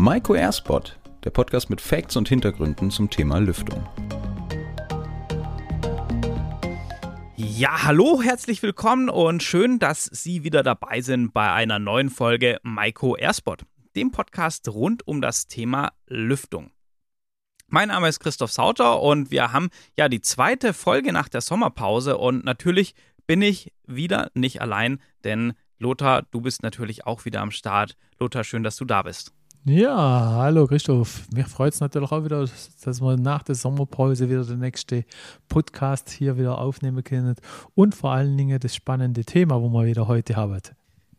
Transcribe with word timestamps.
Maiko 0.00 0.36
Airspot, 0.36 0.96
der 1.24 1.30
Podcast 1.30 1.70
mit 1.70 1.80
Facts 1.80 2.14
und 2.14 2.28
Hintergründen 2.28 2.92
zum 2.92 3.10
Thema 3.10 3.38
Lüftung. 3.38 3.84
Ja, 7.34 7.82
hallo, 7.82 8.22
herzlich 8.22 8.62
willkommen 8.62 9.08
und 9.08 9.42
schön, 9.42 9.80
dass 9.80 10.04
Sie 10.04 10.44
wieder 10.44 10.62
dabei 10.62 11.00
sind 11.00 11.34
bei 11.34 11.50
einer 11.52 11.80
neuen 11.80 12.10
Folge 12.10 12.60
Maiko 12.62 13.16
Airspot, 13.16 13.64
dem 13.96 14.12
Podcast 14.12 14.68
rund 14.68 15.04
um 15.04 15.20
das 15.20 15.48
Thema 15.48 15.90
Lüftung. 16.06 16.70
Mein 17.66 17.88
Name 17.88 18.06
ist 18.06 18.20
Christoph 18.20 18.52
Sauter 18.52 19.02
und 19.02 19.32
wir 19.32 19.50
haben 19.52 19.68
ja 19.96 20.08
die 20.08 20.20
zweite 20.20 20.74
Folge 20.74 21.12
nach 21.12 21.28
der 21.28 21.40
Sommerpause 21.40 22.18
und 22.18 22.44
natürlich 22.44 22.94
bin 23.26 23.42
ich 23.42 23.72
wieder 23.84 24.30
nicht 24.34 24.62
allein, 24.62 25.02
denn 25.24 25.54
Lothar, 25.80 26.22
du 26.30 26.40
bist 26.40 26.62
natürlich 26.62 27.04
auch 27.04 27.24
wieder 27.24 27.40
am 27.40 27.50
Start. 27.50 27.96
Lothar, 28.20 28.44
schön, 28.44 28.62
dass 28.62 28.76
du 28.76 28.84
da 28.84 29.02
bist. 29.02 29.32
Ja, 29.68 30.30
hallo 30.32 30.66
Christoph. 30.66 31.28
Mich 31.30 31.46
freut 31.46 31.74
es 31.74 31.80
natürlich 31.80 32.10
auch 32.10 32.24
wieder, 32.24 32.40
dass 32.40 33.02
wir 33.02 33.18
nach 33.18 33.42
der 33.42 33.54
Sommerpause 33.54 34.30
wieder 34.30 34.42
den 34.42 34.60
nächsten 34.60 35.04
Podcast 35.50 36.08
hier 36.08 36.38
wieder 36.38 36.56
aufnehmen 36.56 37.04
können 37.04 37.34
und 37.74 37.94
vor 37.94 38.12
allen 38.12 38.34
Dingen 38.38 38.58
das 38.58 38.74
spannende 38.74 39.26
Thema, 39.26 39.60
wo 39.60 39.68
wir 39.68 39.84
wieder 39.84 40.08
heute 40.08 40.36
haben. 40.36 40.58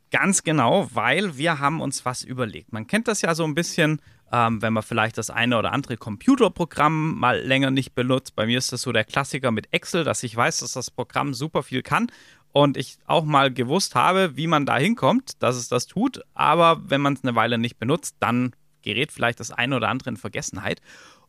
Ganz 0.10 0.42
genau, 0.42 0.90
weil 0.92 1.38
wir 1.38 1.60
haben 1.60 1.80
uns 1.80 2.06
was 2.06 2.24
überlegt. 2.24 2.74
Man 2.74 2.88
kennt 2.88 3.08
das 3.08 3.22
ja 3.22 3.36
so 3.36 3.44
ein 3.44 3.54
bisschen, 3.54 4.02
ähm, 4.32 4.64
wenn 4.64 4.74
man 4.74 4.82
vielleicht 4.82 5.20
das 5.20 5.30
eine 5.30 5.56
oder 5.56 5.72
andere 5.72 5.98
Computerprogramm 5.98 7.20
mal 7.20 7.40
länger 7.42 7.70
nicht 7.70 7.94
benutzt. 7.94 8.36
Bei 8.36 8.48
mir 8.48 8.58
ist 8.58 8.74
das 8.74 8.82
so 8.82 8.92
der 8.92 9.04
Klassiker 9.04 9.52
mit 9.52 9.72
Excel, 9.72 10.04
dass 10.04 10.24
ich 10.24 10.36
weiß, 10.36 10.62
dass 10.62 10.74
das 10.74 10.90
Programm 10.90 11.36
super 11.36 11.62
viel 11.62 11.84
kann 11.84 12.08
und 12.52 12.78
ich 12.78 12.98
auch 13.06 13.26
mal 13.26 13.54
gewusst 13.54 13.96
habe, 13.96 14.36
wie 14.36 14.48
man 14.48 14.66
da 14.66 14.78
hinkommt, 14.78 15.42
dass 15.42 15.56
es 15.56 15.70
das 15.70 15.88
tut. 15.88 16.22
Aber 16.34 16.82
wenn 16.90 17.02
man 17.02 17.14
es 17.14 17.24
eine 17.24 17.36
Weile 17.36 17.58
nicht 17.58 17.78
benutzt, 17.78 18.16
dann 18.20 18.54
gerät 18.82 19.12
vielleicht 19.12 19.40
das 19.40 19.52
eine 19.52 19.76
oder 19.76 19.90
andere 19.90 20.10
in 20.10 20.18
Vergessenheit. 20.18 20.82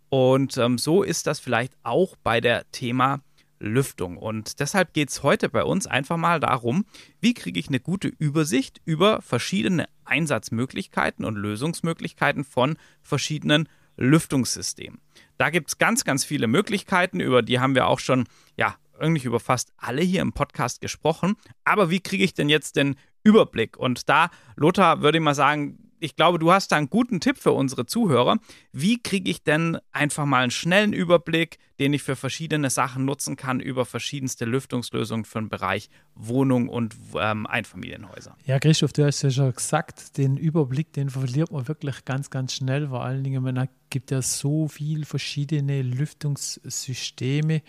Und 0.08 0.56
ähm, 0.56 0.78
so 0.78 1.02
ist 1.02 1.26
das 1.26 1.38
vielleicht 1.38 1.74
auch 1.82 2.16
bei 2.22 2.40
der 2.40 2.70
Thema 2.72 3.20
Lüftung. 3.60 4.16
Und 4.16 4.58
deshalb 4.58 4.94
geht 4.94 5.10
es 5.10 5.22
heute 5.22 5.48
bei 5.48 5.62
uns 5.62 5.86
einfach 5.86 6.16
mal 6.16 6.40
darum, 6.40 6.86
wie 7.20 7.34
kriege 7.34 7.60
ich 7.60 7.68
eine 7.68 7.78
gute 7.78 8.08
Übersicht 8.08 8.80
über 8.84 9.20
verschiedene 9.20 9.86
Einsatzmöglichkeiten 10.04 11.24
und 11.24 11.36
Lösungsmöglichkeiten 11.36 12.44
von 12.44 12.76
verschiedenen 13.02 13.68
Lüftungssystemen. 13.96 15.00
Da 15.36 15.50
gibt 15.50 15.68
es 15.68 15.78
ganz, 15.78 16.04
ganz 16.04 16.24
viele 16.24 16.46
Möglichkeiten, 16.46 17.20
über 17.20 17.42
die 17.42 17.60
haben 17.60 17.74
wir 17.74 17.86
auch 17.86 18.00
schon 18.00 18.26
ja, 18.56 18.76
eigentlich 19.00 19.24
über 19.24 19.40
fast 19.40 19.72
alle 19.76 20.02
hier 20.02 20.22
im 20.22 20.32
Podcast 20.32 20.80
gesprochen. 20.80 21.36
Aber 21.64 21.90
wie 21.90 22.00
kriege 22.00 22.24
ich 22.24 22.34
denn 22.34 22.48
jetzt 22.48 22.76
den 22.76 22.96
Überblick? 23.22 23.76
Und 23.76 24.08
da, 24.08 24.30
Lothar, 24.56 25.02
würde 25.02 25.18
ich 25.18 25.24
mal 25.24 25.34
sagen, 25.34 25.90
ich 26.00 26.16
glaube, 26.16 26.38
du 26.38 26.50
hast 26.50 26.72
da 26.72 26.76
einen 26.76 26.90
guten 26.90 27.20
Tipp 27.20 27.36
für 27.36 27.52
unsere 27.52 27.86
Zuhörer. 27.86 28.38
Wie 28.72 29.00
kriege 29.02 29.30
ich 29.30 29.44
denn 29.44 29.78
einfach 29.92 30.24
mal 30.24 30.42
einen 30.42 30.50
schnellen 30.50 30.92
Überblick, 30.92 31.58
den 31.78 31.92
ich 31.92 32.02
für 32.02 32.16
verschiedene 32.16 32.70
Sachen 32.70 33.04
nutzen 33.04 33.36
kann, 33.36 33.60
über 33.60 33.84
verschiedenste 33.84 34.44
Lüftungslösungen 34.44 35.24
für 35.24 35.38
den 35.38 35.48
Bereich 35.48 35.90
Wohnung 36.14 36.68
und 36.68 36.96
ähm, 37.18 37.46
Einfamilienhäuser? 37.46 38.36
Ja, 38.44 38.58
Christoph, 38.58 38.92
du 38.92 39.04
hast 39.04 39.22
ja 39.22 39.30
schon 39.30 39.52
gesagt, 39.52 40.16
den 40.16 40.36
Überblick, 40.36 40.92
den 40.92 41.10
verliert 41.10 41.52
man 41.52 41.68
wirklich 41.68 42.04
ganz, 42.04 42.30
ganz 42.30 42.54
schnell. 42.54 42.88
Vor 42.88 43.04
allen 43.04 43.22
Dingen, 43.22 43.42
man 43.42 43.68
gibt 43.90 44.10
ja 44.10 44.22
so 44.22 44.68
viele 44.68 45.04
verschiedene 45.04 45.82
Lüftungssysteme 45.82 47.62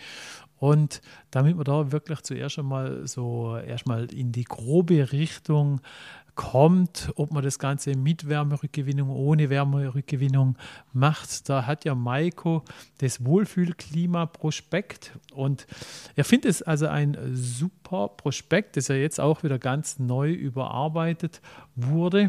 und 0.61 1.01
damit 1.31 1.55
man 1.55 1.63
da 1.63 1.91
wirklich 1.91 2.21
zuerst 2.21 2.59
einmal 2.59 3.07
so 3.07 3.57
erstmal 3.57 4.05
in 4.13 4.31
die 4.31 4.43
grobe 4.43 5.11
Richtung 5.11 5.81
kommt, 6.35 7.11
ob 7.15 7.31
man 7.31 7.43
das 7.43 7.57
Ganze 7.57 7.97
mit 7.97 8.29
Wärmerückgewinnung, 8.29 9.09
ohne 9.09 9.49
Wärmerückgewinnung 9.49 10.55
macht. 10.93 11.49
Da 11.49 11.65
hat 11.65 11.83
ja 11.83 11.95
Maiko 11.95 12.63
das 12.99 13.25
Wohlfühlklima-Prospekt 13.25 15.17
und 15.33 15.65
er 16.15 16.25
findet 16.25 16.51
es 16.51 16.61
also 16.61 16.85
ein 16.85 17.17
super 17.33 18.09
Prospekt, 18.09 18.77
das 18.77 18.87
ja 18.87 18.95
jetzt 18.95 19.19
auch 19.19 19.41
wieder 19.41 19.57
ganz 19.57 19.97
neu 19.97 20.31
überarbeitet 20.31 21.41
wurde. 21.75 22.27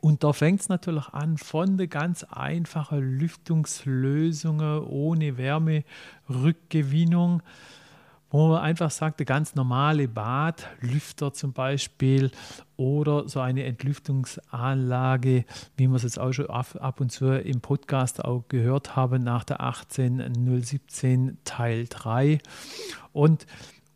Und 0.00 0.24
da 0.24 0.32
fängt 0.32 0.60
es 0.60 0.68
natürlich 0.68 1.08
an 1.08 1.36
von 1.36 1.76
der 1.76 1.88
ganz 1.88 2.24
einfachen 2.24 3.18
Lüftungslösungen 3.18 4.84
ohne 4.84 5.36
Wärmerückgewinnung, 5.36 7.42
wo 8.30 8.48
man 8.48 8.62
einfach 8.62 8.90
sagt, 8.90 9.18
der 9.18 9.26
ganz 9.26 9.54
normale 9.56 10.08
Badlüfter 10.08 11.34
zum 11.34 11.52
Beispiel 11.52 12.30
oder 12.76 13.28
so 13.28 13.40
eine 13.40 13.64
Entlüftungsanlage, 13.64 15.44
wie 15.76 15.88
wir 15.88 15.96
es 15.96 16.04
jetzt 16.04 16.18
auch 16.18 16.32
schon 16.32 16.48
ab 16.48 17.00
und 17.00 17.10
zu 17.10 17.38
im 17.38 17.60
Podcast 17.60 18.24
auch 18.24 18.48
gehört 18.48 18.96
haben, 18.96 19.22
nach 19.22 19.44
der 19.44 19.60
18017 19.60 21.36
Teil 21.44 21.86
3. 21.88 22.38
Und 23.12 23.44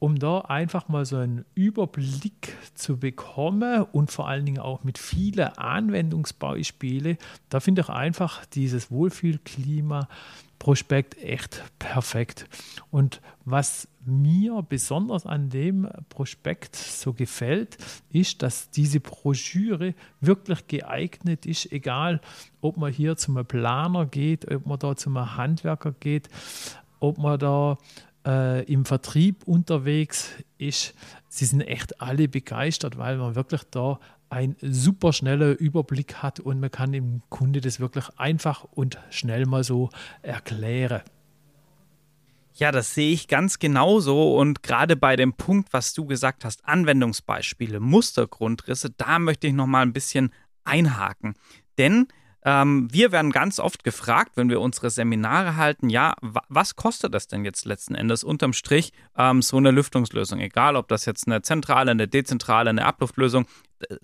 um 0.05 0.19
da 0.19 0.41
einfach 0.41 0.89
mal 0.89 1.07
so 1.07 1.17
einen 1.17 1.47
Überblick 1.55 2.59
zu 2.75 2.99
bekommen 2.99 3.85
und 3.85 4.13
vor 4.13 4.29
allen 4.29 4.45
Dingen 4.45 4.59
auch 4.59 4.85
mit 4.85 4.99
vielen 4.99 5.49
Anwendungsbeispielen, 5.57 7.17
da 7.49 7.59
finde 7.59 7.81
ich 7.81 7.89
einfach 7.89 8.45
dieses 8.45 8.91
Wohlfühlklima 8.91 10.07
Prospekt 10.59 11.17
echt 11.23 11.63
perfekt. 11.79 12.47
Und 12.91 13.23
was 13.47 13.89
mir 14.05 14.61
besonders 14.69 15.25
an 15.25 15.49
dem 15.49 15.89
Prospekt 16.11 16.77
so 16.77 17.15
gefällt, 17.15 17.79
ist, 18.11 18.43
dass 18.43 18.69
diese 18.69 19.01
Broschüre 19.01 19.95
wirklich 20.21 20.67
geeignet 20.67 21.47
ist, 21.47 21.73
egal 21.73 22.21
ob 22.61 22.77
man 22.77 22.93
hier 22.93 23.17
zum 23.17 23.43
Planer 23.47 24.05
geht, 24.05 24.51
ob 24.55 24.67
man 24.67 24.79
da 24.79 24.97
zum 24.97 25.37
Handwerker 25.39 25.93
geht, 25.99 26.29
ob 27.01 27.17
man 27.17 27.39
da 27.39 27.79
äh, 28.27 28.65
im 28.65 28.85
Vertrieb 28.85 29.45
unterwegs 29.45 30.31
ist, 30.59 30.95
sie 31.29 31.45
sind 31.45 31.61
echt 31.62 32.01
alle 32.01 32.29
begeistert, 32.29 32.97
weil 32.97 33.17
man 33.17 33.35
wirklich 33.35 33.62
da 33.71 33.99
einen 34.31 34.57
super 34.61 35.12
schneller 35.12 35.59
Überblick 35.59 36.17
hat 36.17 36.41
und 36.41 36.61
man 36.61 36.71
kann 36.71 36.93
dem 36.93 37.23
Kunde 37.29 37.61
das 37.61 37.81
wirklich 37.81 38.09
einfach 38.17 38.65
und 38.65 38.99
schnell 39.11 39.47
mal 39.47 39.62
so 39.62 39.91
erklären. 40.23 41.03
Ja, 42.57 42.71
das 42.71 42.95
sehe 42.95 43.12
ich 43.12 43.27
ganz 43.27 43.59
genauso. 43.59 44.37
Und 44.37 44.62
gerade 44.62 44.97
bei 44.97 45.17
dem 45.17 45.33
Punkt, 45.33 45.73
was 45.73 45.93
du 45.93 46.06
gesagt 46.06 46.45
hast, 46.45 46.65
Anwendungsbeispiele, 46.65 47.81
Mustergrundrisse, 47.81 48.91
da 48.91 49.19
möchte 49.19 49.49
ich 49.49 49.53
noch 49.53 49.67
mal 49.67 49.83
ein 49.83 49.93
bisschen 49.93 50.33
einhaken. 50.62 51.35
Denn 51.79 52.06
ähm, 52.44 52.88
wir 52.93 53.10
werden 53.10 53.32
ganz 53.32 53.59
oft 53.59 53.84
gefragt, 53.84 54.32
wenn 54.37 54.50
wir 54.50 54.60
unsere 54.60 54.91
Seminare 54.91 55.56
halten, 55.56 55.88
ja, 55.88 56.15
was 56.21 56.77
kostet 56.77 57.15
das 57.15 57.27
denn 57.27 57.44
jetzt 57.44 57.65
letzten 57.65 57.94
Endes 57.94 58.22
unterm 58.22 58.53
Strich 58.53 58.93
ähm, 59.16 59.41
so 59.41 59.56
eine 59.56 59.71
Lüftungslösung? 59.71 60.41
Egal, 60.41 60.77
ob 60.77 60.88
das 60.88 61.06
jetzt 61.06 61.27
eine 61.27 61.43
zentrale, 61.43 61.93
eine 61.93 62.06
dezentrale, 62.06 62.71
eine 62.71 62.84
Abluftlösung, 62.84 63.47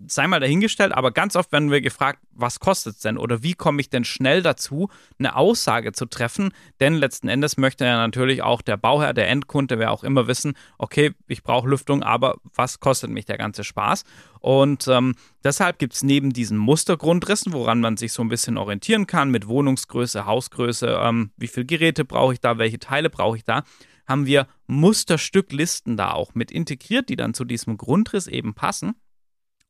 sei 0.06 0.26
mal 0.26 0.40
dahingestellt, 0.40 0.92
aber 0.92 1.10
ganz 1.10 1.36
oft 1.36 1.52
werden 1.52 1.70
wir 1.70 1.80
gefragt, 1.80 2.20
was 2.32 2.60
kostet 2.60 2.96
es 2.96 3.00
denn 3.00 3.18
oder 3.18 3.42
wie 3.42 3.54
komme 3.54 3.80
ich 3.80 3.90
denn 3.90 4.04
schnell 4.04 4.42
dazu, 4.42 4.88
eine 5.18 5.36
Aussage 5.36 5.92
zu 5.92 6.06
treffen? 6.06 6.52
Denn 6.80 6.94
letzten 6.94 7.28
Endes 7.28 7.56
möchte 7.56 7.84
ja 7.84 7.96
natürlich 7.96 8.42
auch 8.42 8.62
der 8.62 8.76
Bauherr, 8.76 9.14
der 9.14 9.28
Endkunde, 9.28 9.78
wer 9.78 9.90
auch 9.90 10.04
immer 10.04 10.26
wissen, 10.26 10.54
okay, 10.78 11.12
ich 11.26 11.42
brauche 11.42 11.68
Lüftung, 11.68 12.02
aber 12.02 12.36
was 12.54 12.80
kostet 12.80 13.10
mich 13.10 13.24
der 13.24 13.38
ganze 13.38 13.64
Spaß? 13.64 14.04
Und 14.40 14.88
ähm, 14.88 15.14
deshalb 15.44 15.78
gibt 15.78 15.94
es 15.94 16.02
neben 16.02 16.32
diesen 16.32 16.56
Mustergrundrissen, 16.56 17.52
woran 17.52 17.80
man 17.80 17.96
sich 17.96 18.12
so 18.12 18.22
ein 18.22 18.28
bisschen 18.28 18.56
orientieren 18.56 19.06
kann, 19.06 19.30
mit 19.30 19.46
Wohnungsgröße, 19.46 20.24
Hausgröße, 20.24 20.98
ähm, 21.02 21.30
wie 21.36 21.48
viele 21.48 21.66
Geräte 21.66 22.04
brauche 22.04 22.32
ich 22.32 22.40
da, 22.40 22.58
welche 22.58 22.78
Teile 22.78 23.10
brauche 23.10 23.36
ich 23.36 23.44
da, 23.44 23.64
haben 24.10 24.26
wir 24.26 24.48
Musterstücklisten 24.66 25.96
da 25.96 26.12
auch 26.12 26.34
mit 26.34 26.50
integriert, 26.50 27.08
die 27.08 27.16
dann 27.16 27.32
zu 27.32 27.44
diesem 27.44 27.76
Grundriss 27.76 28.26
eben 28.26 28.54
passen. 28.54 28.94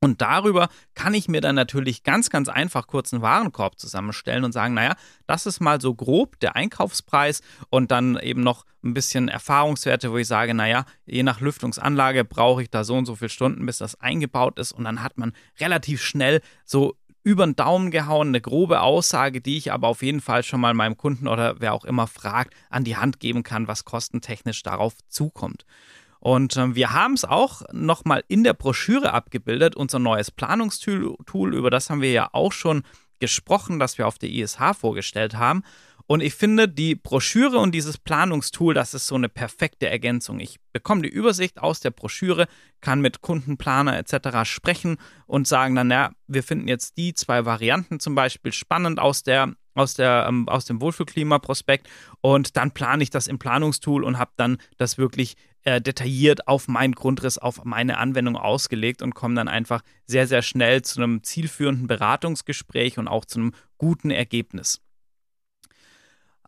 Und 0.02 0.22
darüber 0.22 0.70
kann 0.94 1.12
ich 1.12 1.28
mir 1.28 1.42
dann 1.42 1.54
natürlich 1.54 2.04
ganz, 2.04 2.30
ganz 2.30 2.48
einfach 2.48 2.86
kurz 2.86 3.12
einen 3.12 3.20
Warenkorb 3.20 3.78
zusammenstellen 3.78 4.44
und 4.44 4.52
sagen, 4.52 4.72
naja, 4.72 4.94
das 5.26 5.44
ist 5.44 5.60
mal 5.60 5.78
so 5.78 5.94
grob 5.94 6.40
der 6.40 6.56
Einkaufspreis 6.56 7.42
und 7.68 7.90
dann 7.90 8.18
eben 8.18 8.42
noch 8.42 8.64
ein 8.82 8.94
bisschen 8.94 9.28
Erfahrungswerte, 9.28 10.10
wo 10.10 10.16
ich 10.16 10.26
sage, 10.26 10.54
naja, 10.54 10.86
je 11.04 11.22
nach 11.22 11.42
Lüftungsanlage 11.42 12.24
brauche 12.24 12.62
ich 12.62 12.70
da 12.70 12.82
so 12.82 12.96
und 12.96 13.04
so 13.04 13.14
viele 13.14 13.28
Stunden, 13.28 13.66
bis 13.66 13.76
das 13.76 14.00
eingebaut 14.00 14.58
ist 14.58 14.72
und 14.72 14.84
dann 14.84 15.02
hat 15.02 15.18
man 15.18 15.34
relativ 15.60 16.02
schnell 16.02 16.40
so 16.64 16.96
über 17.22 17.44
den 17.44 17.54
Daumen 17.54 17.90
gehauen, 17.90 18.28
eine 18.28 18.40
grobe 18.40 18.80
Aussage, 18.80 19.42
die 19.42 19.58
ich 19.58 19.70
aber 19.70 19.88
auf 19.88 20.02
jeden 20.02 20.22
Fall 20.22 20.42
schon 20.42 20.62
mal 20.62 20.72
meinem 20.72 20.96
Kunden 20.96 21.28
oder 21.28 21.60
wer 21.60 21.74
auch 21.74 21.84
immer 21.84 22.06
fragt, 22.06 22.54
an 22.70 22.84
die 22.84 22.96
Hand 22.96 23.20
geben 23.20 23.42
kann, 23.42 23.68
was 23.68 23.84
kostentechnisch 23.84 24.62
darauf 24.62 24.94
zukommt. 25.08 25.66
Und 26.20 26.56
äh, 26.56 26.74
wir 26.74 26.92
haben 26.92 27.14
es 27.14 27.24
auch 27.24 27.62
nochmal 27.72 28.22
in 28.28 28.44
der 28.44 28.54
Broschüre 28.54 29.12
abgebildet, 29.12 29.74
unser 29.74 29.98
neues 29.98 30.30
Planungstool, 30.30 31.54
über 31.54 31.70
das 31.70 31.90
haben 31.90 32.02
wir 32.02 32.12
ja 32.12 32.28
auch 32.32 32.52
schon 32.52 32.84
gesprochen, 33.18 33.78
das 33.78 33.98
wir 33.98 34.06
auf 34.06 34.18
der 34.18 34.30
ISH 34.30 34.58
vorgestellt 34.78 35.34
haben. 35.34 35.62
Und 36.06 36.22
ich 36.22 36.34
finde, 36.34 36.68
die 36.68 36.96
Broschüre 36.96 37.58
und 37.58 37.72
dieses 37.72 37.96
Planungstool, 37.96 38.74
das 38.74 38.94
ist 38.94 39.06
so 39.06 39.14
eine 39.14 39.28
perfekte 39.28 39.88
Ergänzung. 39.88 40.40
Ich 40.40 40.56
bekomme 40.72 41.02
die 41.02 41.08
Übersicht 41.08 41.60
aus 41.60 41.78
der 41.78 41.92
Broschüre, 41.92 42.48
kann 42.80 43.00
mit 43.00 43.20
Kundenplaner 43.20 43.96
etc. 43.96 44.42
sprechen 44.42 44.96
und 45.26 45.46
sagen 45.46 45.76
dann, 45.76 45.88
ja, 45.88 46.10
wir 46.26 46.42
finden 46.42 46.66
jetzt 46.66 46.96
die 46.96 47.14
zwei 47.14 47.44
Varianten 47.44 48.00
zum 48.00 48.16
Beispiel 48.16 48.52
spannend 48.52 48.98
aus 48.98 49.22
der 49.22 49.54
aus, 49.74 49.94
der, 49.94 50.26
ähm, 50.28 50.48
aus 50.48 50.64
dem 50.64 50.80
Wohlfühlklima-Prospekt 50.80 51.88
und 52.20 52.56
dann 52.56 52.72
plane 52.72 53.04
ich 53.04 53.10
das 53.10 53.28
im 53.28 53.38
Planungstool 53.38 54.02
und 54.02 54.18
habe 54.18 54.32
dann 54.36 54.58
das 54.78 54.98
wirklich 54.98 55.36
äh, 55.64 55.80
detailliert 55.80 56.48
auf 56.48 56.68
meinen 56.68 56.94
Grundriss, 56.94 57.38
auf 57.38 57.64
meine 57.64 57.98
Anwendung 57.98 58.36
ausgelegt 58.36 59.02
und 59.02 59.14
komme 59.14 59.34
dann 59.34 59.48
einfach 59.48 59.82
sehr, 60.06 60.26
sehr 60.26 60.42
schnell 60.42 60.82
zu 60.82 61.00
einem 61.00 61.22
zielführenden 61.22 61.86
Beratungsgespräch 61.86 62.98
und 62.98 63.08
auch 63.08 63.24
zu 63.24 63.38
einem 63.38 63.52
guten 63.78 64.10
Ergebnis. 64.10 64.80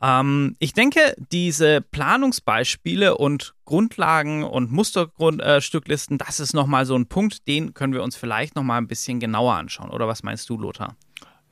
Ähm, 0.02 0.56
ich 0.58 0.72
denke, 0.72 1.14
diese 1.30 1.80
Planungsbeispiele 1.80 3.16
und 3.16 3.54
Grundlagen 3.64 4.42
und 4.42 4.72
Musterstücklisten, 4.72 6.16
äh, 6.16 6.24
das 6.24 6.40
ist 6.40 6.54
nochmal 6.54 6.86
so 6.86 6.96
ein 6.96 7.06
Punkt, 7.06 7.46
den 7.46 7.72
können 7.72 7.92
wir 7.92 8.02
uns 8.02 8.16
vielleicht 8.16 8.56
nochmal 8.56 8.78
ein 8.78 8.88
bisschen 8.88 9.20
genauer 9.20 9.54
anschauen. 9.54 9.90
Oder 9.90 10.08
was 10.08 10.24
meinst 10.24 10.50
du, 10.50 10.58
Lothar? 10.58 10.96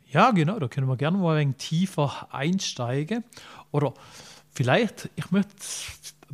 Ja, 0.07 0.33
genau, 0.33 0.59
da 0.59 0.67
können 0.67 0.89
wir 0.89 0.97
gerne 0.97 1.19
mal 1.19 1.37
ein 1.37 1.41
wenig 1.41 1.57
tiefer 1.59 2.29
einsteigen. 2.33 3.23
Oder 3.71 3.95
vielleicht, 4.51 5.09
ich 5.15 5.31
möchte 5.31 5.55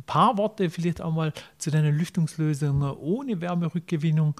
paar 0.07 0.37
Worte 0.37 0.71
vielleicht 0.71 1.01
auch 1.01 1.13
mal 1.13 1.31
zu 1.59 1.69
den 1.69 1.85
Lüftungslösungen 1.95 2.97
ohne 2.97 3.39
Wärmerückgewinnung 3.39 4.33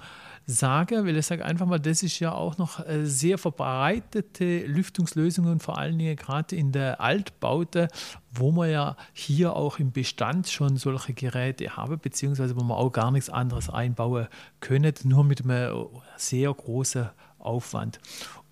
sage, 0.46 1.04
weil 1.04 1.16
ich 1.16 1.26
sage 1.26 1.44
einfach 1.44 1.66
mal, 1.66 1.78
das 1.78 2.02
ist 2.02 2.18
ja 2.18 2.32
auch 2.32 2.58
noch 2.58 2.84
äh, 2.86 3.04
sehr 3.04 3.38
verbreitete 3.38 4.66
Lüftungslösungen 4.66 5.60
vor 5.60 5.78
allen 5.78 5.98
Dingen 5.98 6.16
gerade 6.16 6.56
in 6.56 6.72
der 6.72 7.00
Altbaute, 7.00 7.88
wo 8.32 8.50
man 8.50 8.70
ja 8.70 8.96
hier 9.12 9.54
auch 9.54 9.78
im 9.78 9.92
Bestand 9.92 10.48
schon 10.48 10.78
solche 10.78 11.12
Geräte 11.12 11.76
habe, 11.76 11.98
beziehungsweise 11.98 12.56
wo 12.56 12.64
man 12.64 12.78
auch 12.78 12.90
gar 12.90 13.10
nichts 13.10 13.30
anderes 13.30 13.68
einbauen 13.68 14.26
können, 14.60 14.94
nur 15.04 15.22
mit 15.22 15.44
einem 15.44 15.86
sehr 16.16 16.52
großen 16.52 17.10
Aufwand. 17.38 18.00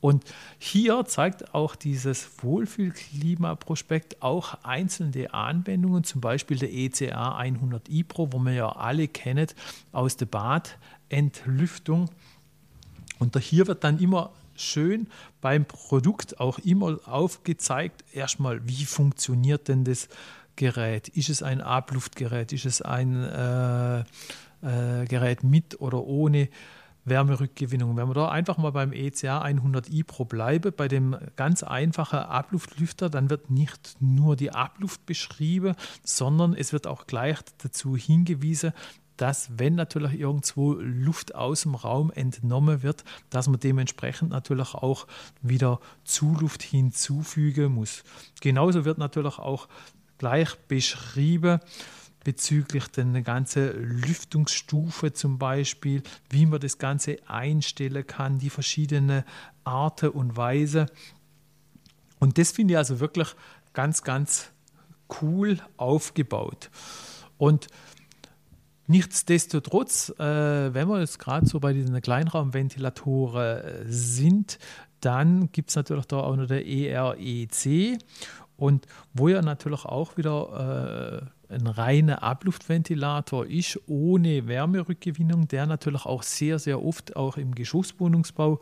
Und 0.01 0.25
hier 0.59 1.05
zeigt 1.07 1.55
auch 1.55 1.75
dieses 1.75 2.29
Wohlfühlklima-Prospekt 2.43 4.23
auch 4.23 4.63
einzelne 4.63 5.33
Anwendungen, 5.33 6.05
zum 6.05 6.21
Beispiel 6.21 6.59
der 6.59 6.73
ECA 6.73 7.37
100 7.37 7.89
iPro, 7.89 8.33
wo 8.33 8.39
man 8.39 8.55
ja 8.55 8.69
alle 8.69 9.09
kennt 9.09 9.55
aus 9.93 10.17
der 10.17 10.27
Badentlüftung. 10.27 12.11
Und 13.19 13.39
hier 13.39 13.67
wird 13.67 13.85
dann 13.85 13.99
immer 13.99 14.31
schön 14.55 15.09
beim 15.41 15.65
Produkt 15.65 16.41
auch 16.41 16.59
immer 16.59 16.99
aufgezeigt, 17.07 18.05
erstmal, 18.13 18.67
wie 18.69 18.85
funktioniert 18.85 19.69
denn 19.69 19.85
das 19.85 20.09
Gerät? 20.57 21.09
Ist 21.09 21.29
es 21.29 21.43
ein 21.43 21.61
Abluftgerät? 21.61 22.53
Ist 22.53 22.67
es 22.67 22.83
ein 22.83 23.23
äh, 23.23 24.01
äh, 24.01 25.05
Gerät 25.07 25.45
mit 25.45 25.81
oder 25.81 26.03
ohne 26.05 26.49
Wärmerückgewinnung. 27.07 27.97
Wenn 27.97 28.09
wir 28.09 28.15
da 28.15 28.29
einfach 28.29 28.59
mal 28.59 28.73
beim 28.73 28.93
ECA 28.93 29.41
100 29.41 29.89
i 29.89 30.03
Pro 30.03 30.25
bleiben, 30.25 30.73
bei 30.77 30.89
dem 30.89 31.17
ganz 31.37 31.63
einfachen 31.63 32.19
Abluftlüfter, 32.19 33.09
dann 33.09 33.31
wird 33.31 33.51
nicht 33.51 33.97
nur 34.01 34.37
die 34.37 34.51
Abluft 34.51 35.07
beschrieben, 35.07 35.75
sondern 36.05 36.55
es 36.55 36.73
wird 36.73 36.87
auch 36.87 37.07
gleich 37.07 37.39
dazu 37.63 37.97
hingewiesen, 37.97 38.73
dass 39.17 39.59
wenn 39.59 39.75
natürlich 39.75 40.19
irgendwo 40.21 40.75
Luft 40.75 41.35
aus 41.35 41.63
dem 41.63 41.75
Raum 41.75 42.11
entnommen 42.11 42.83
wird, 42.83 43.05
dass 43.31 43.49
man 43.49 43.61
dementsprechend 43.61 44.31
natürlich 44.31 44.75
auch 44.75 45.07
wieder 45.41 45.81
Zuluft 46.05 46.63
hinzufügen 46.63 47.73
muss. 47.73 48.05
Genauso 48.41 48.85
wird 48.85 48.99
natürlich 48.99 49.39
auch 49.39 49.69
gleich 50.19 50.55
beschrieben, 50.69 51.61
bezüglich 52.27 52.89
der 52.89 53.05
ganzen 53.23 54.01
Lüftungsstufe 54.03 55.13
zum 55.13 55.39
Beispiel, 55.39 56.03
wie 56.29 56.45
man 56.45 56.59
das 56.59 56.79
Ganze 56.79 57.19
einstellen 57.29 58.05
kann, 58.05 58.41
die 58.41 58.51
verschiedenen 58.51 59.23
Arten 59.63 60.09
und 60.09 60.37
Weise. 60.37 60.87
Und 62.19 62.37
das 62.37 62.51
finde 62.51 62.75
ich 62.75 62.79
also 62.79 62.99
wirklich 62.99 63.29
ganz, 63.75 64.03
ganz 64.03 64.51
cool 65.23 65.61
aufgebaut. 65.77 66.69
Und 67.39 67.69
Nichtsdestotrotz, 68.89 70.11
äh, 70.11 70.73
wenn 70.73 70.89
wir 70.89 71.01
jetzt 71.01 71.19
gerade 71.19 71.45
so 71.45 71.59
bei 71.59 71.73
diesen 71.73 72.01
Kleinraumventilatoren 72.01 73.59
äh, 73.59 73.85
sind, 73.89 74.61
dann 75.01 75.51
gibt 75.51 75.71
es 75.71 75.77
natürlich 75.77 76.07
da 76.07 76.19
auch 76.19 76.37
noch 76.37 76.47
der 76.47 76.65
EREC 76.65 77.99
und 78.57 78.87
wo 79.13 79.29
ja 79.29 79.43
natürlich 79.43 79.85
auch 79.85 80.17
wieder 80.17 81.31
äh, 81.49 81.55
ein 81.55 81.67
reiner 81.67 82.23
Abluftventilator 82.23 83.47
ist, 83.47 83.79
ohne 83.87 84.47
Wärmerückgewinnung, 84.47 85.49
der 85.49 85.67
natürlich 85.67 86.07
auch 86.07 86.23
sehr, 86.23 86.59
sehr 86.59 86.83
oft 86.83 87.17
auch 87.17 87.37
im 87.37 87.55
Geschosswohnungsbau 87.55 88.61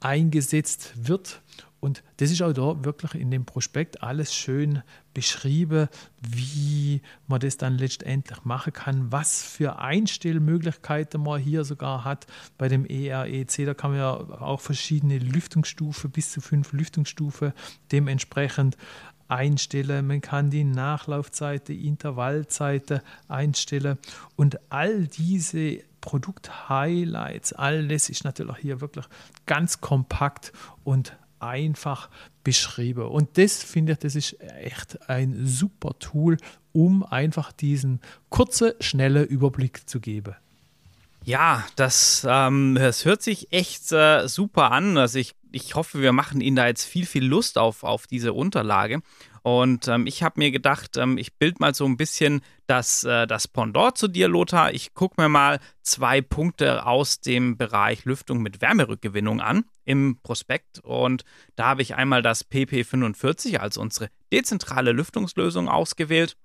eingesetzt 0.00 0.92
wird. 0.96 1.40
Und 1.80 2.02
das 2.16 2.30
ist 2.30 2.42
auch 2.42 2.52
da 2.52 2.84
wirklich 2.84 3.14
in 3.14 3.30
dem 3.30 3.44
Prospekt 3.44 4.02
alles 4.02 4.34
schön 4.34 4.82
beschrieben, 5.14 5.88
wie 6.20 7.00
man 7.26 7.40
das 7.40 7.58
dann 7.58 7.78
letztendlich 7.78 8.44
machen 8.44 8.72
kann, 8.72 9.12
was 9.12 9.42
für 9.42 9.78
Einstellmöglichkeiten 9.78 11.22
man 11.22 11.40
hier 11.40 11.64
sogar 11.64 12.04
hat. 12.04 12.26
Bei 12.58 12.68
dem 12.68 12.86
EREC, 12.86 13.66
da 13.66 13.74
kann 13.74 13.92
man 13.92 14.00
ja 14.00 14.12
auch 14.14 14.60
verschiedene 14.60 15.18
Lüftungsstufen, 15.18 16.10
bis 16.10 16.32
zu 16.32 16.40
fünf 16.40 16.72
Lüftungsstufen 16.72 17.52
dementsprechend 17.92 18.76
einstellen. 19.28 20.06
Man 20.06 20.20
kann 20.20 20.50
die 20.50 20.64
Nachlaufzeit, 20.64 21.68
die 21.68 21.86
Intervallzeiten 21.86 23.00
einstellen 23.28 23.98
und 24.36 24.58
all 24.70 25.06
diese 25.06 25.80
Produkt-Highlights, 26.00 27.52
all 27.52 27.88
das 27.88 28.08
ist 28.08 28.24
natürlich 28.24 28.58
hier 28.58 28.80
wirklich 28.80 29.06
ganz 29.44 29.80
kompakt 29.80 30.52
und 30.84 31.16
einfach 31.40 32.10
beschrieben. 32.44 33.06
Und 33.06 33.38
das 33.38 33.62
finde 33.62 33.92
ich, 33.92 33.98
das 33.98 34.14
ist 34.14 34.40
echt 34.40 35.08
ein 35.08 35.46
super 35.46 35.98
Tool, 35.98 36.36
um 36.72 37.02
einfach 37.02 37.52
diesen 37.52 38.00
kurzen, 38.28 38.72
schnellen 38.80 39.26
Überblick 39.26 39.88
zu 39.88 40.00
geben. 40.00 40.34
Ja, 41.24 41.66
das, 41.74 42.24
ähm, 42.28 42.76
das 42.78 43.04
hört 43.04 43.20
sich 43.20 43.52
echt 43.52 43.90
äh, 43.90 44.28
super 44.28 44.70
an. 44.70 44.96
Also 44.96 45.18
ich, 45.18 45.34
ich 45.50 45.74
hoffe, 45.74 46.00
wir 46.00 46.12
machen 46.12 46.40
Ihnen 46.40 46.54
da 46.54 46.68
jetzt 46.68 46.84
viel, 46.84 47.04
viel 47.04 47.24
Lust 47.24 47.58
auf, 47.58 47.82
auf 47.82 48.06
diese 48.06 48.32
Unterlage. 48.32 49.00
Und 49.42 49.88
ähm, 49.88 50.06
ich 50.06 50.22
habe 50.22 50.38
mir 50.38 50.52
gedacht, 50.52 50.96
ähm, 50.96 51.18
ich 51.18 51.34
bild 51.34 51.58
mal 51.58 51.74
so 51.74 51.84
ein 51.84 51.96
bisschen 51.96 52.42
das, 52.68 53.02
äh, 53.02 53.26
das 53.26 53.48
Pendant 53.48 53.98
zu 53.98 54.06
dir, 54.06 54.28
Lothar. 54.28 54.72
Ich 54.72 54.94
gucke 54.94 55.20
mir 55.20 55.28
mal 55.28 55.58
zwei 55.82 56.20
Punkte 56.20 56.86
aus 56.86 57.20
dem 57.20 57.56
Bereich 57.56 58.04
Lüftung 58.04 58.40
mit 58.40 58.60
Wärmerückgewinnung 58.60 59.40
an 59.40 59.64
im 59.86 60.18
Prospekt. 60.22 60.80
Und 60.80 61.24
da 61.54 61.68
habe 61.68 61.80
ich 61.80 61.94
einmal 61.94 62.20
das 62.20 62.50
PP45 62.50 63.56
als 63.56 63.78
unsere 63.78 64.10
dezentrale 64.30 64.92
Lüftungslösung 64.92 65.68
ausgewählt. 65.70 66.36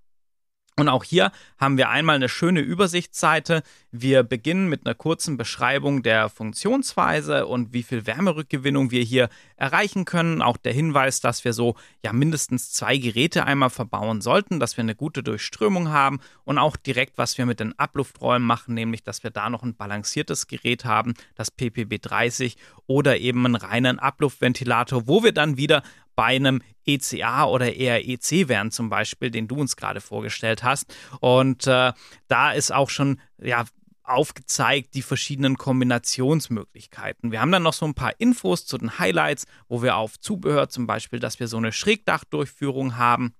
Und 0.82 0.90
auch 0.90 1.04
hier 1.04 1.32
haben 1.60 1.78
wir 1.78 1.90
einmal 1.90 2.16
eine 2.16 2.28
schöne 2.28 2.60
Übersichtsseite. 2.60 3.62
Wir 3.92 4.24
beginnen 4.24 4.68
mit 4.68 4.84
einer 4.84 4.96
kurzen 4.96 5.38
Beschreibung 5.38 6.02
der 6.02 6.28
Funktionsweise 6.28 7.46
und 7.46 7.72
wie 7.72 7.84
viel 7.84 8.08
Wärmerückgewinnung 8.08 8.90
wir 8.90 9.04
hier 9.04 9.30
erreichen 9.58 10.06
können. 10.06 10.42
Auch 10.42 10.58
der 10.58 10.74
Hinweis, 10.74 11.22
dass 11.22 11.46
wir 11.46 11.54
so 11.54 11.76
ja 12.04 12.14
mindestens 12.14 12.72
zwei 12.72 12.98
Geräte 12.98 13.46
einmal 13.46 13.70
verbauen 13.70 14.22
sollten, 14.22 14.60
dass 14.60 14.76
wir 14.76 14.82
eine 14.82 14.96
gute 14.96 15.22
Durchströmung 15.22 15.90
haben 15.90 16.20
und 16.46 16.58
auch 16.58 16.78
direkt, 16.78 17.20
was 17.20 17.38
wir 17.38 17.46
mit 17.46 17.60
den 17.60 17.78
Ablufträumen 17.78 18.48
machen, 18.48 18.74
nämlich, 18.74 19.04
dass 19.04 19.22
wir 19.22 19.30
da 19.30 19.52
noch 19.52 19.62
ein 19.62 19.76
balanciertes 19.76 20.48
Gerät 20.48 20.84
haben, 20.84 21.14
das 21.36 21.52
PPB 21.52 22.02
30 22.02 22.58
oder 22.88 23.20
eben 23.20 23.46
einen 23.46 23.56
reinen 23.56 24.00
Abluftventilator, 24.00 25.08
wo 25.08 25.24
wir 25.24 25.32
dann 25.32 25.58
wieder 25.58 25.84
bei 26.22 26.36
einem 26.36 26.62
ECA 26.86 27.46
oder 27.46 27.74
eher 27.74 28.08
EC 28.08 28.48
wären 28.48 28.70
zum 28.70 28.92
Beispiel, 28.92 29.32
den 29.32 29.48
du 29.48 29.56
uns 29.56 29.76
gerade 29.76 30.02
vorgestellt 30.02 30.62
hast. 30.62 30.96
Und 31.20 31.66
äh, 31.66 31.94
da 32.28 32.52
ist 32.52 32.72
auch 32.72 32.92
schon, 32.92 33.20
ja, 33.42 33.66
aufgezeigt, 34.04 34.94
die 34.94 35.02
verschiedenen 35.02 35.58
Kombinationsmöglichkeiten. 35.58 37.32
Wir 37.32 37.42
haben 37.42 37.52
dann 37.52 37.64
noch 37.64 37.74
so 37.74 37.88
ein 37.88 37.96
paar 37.96 38.14
Infos 38.20 38.68
zu 38.68 38.78
den 38.78 39.00
Highlights, 39.00 39.48
wo 39.68 39.82
wir 39.82 39.96
auf 39.96 40.20
Zubehör 40.20 40.70
zum 40.70 40.86
Beispiel, 40.86 41.18
dass 41.18 41.40
wir 41.40 41.48
so 41.48 41.58
eine 41.58 41.72
Schrägdachdurchführung 41.72 42.98
haben 42.98 43.34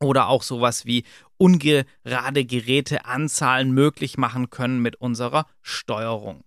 oder 0.00 0.26
auch 0.26 0.42
sowas 0.42 0.84
wie 0.84 1.04
ungerade 1.36 2.44
Geräteanzahlen 2.44 3.70
möglich 3.70 4.18
machen 4.18 4.50
können 4.50 4.82
mit 4.82 4.96
unserer 4.96 5.46
Steuerung. 5.60 6.42